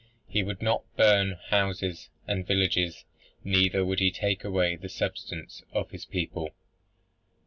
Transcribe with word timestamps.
"He 0.27 0.41
would 0.41 0.63
not 0.63 0.83
burn 0.97 1.33
houses 1.49 2.09
and 2.27 2.47
villages, 2.47 3.05
neither 3.43 3.85
would 3.85 3.99
he 3.99 4.09
take 4.09 4.43
away 4.43 4.75
the 4.75 4.89
substance 4.89 5.61
of 5.73 5.91
his 5.91 6.05
people." 6.05 6.55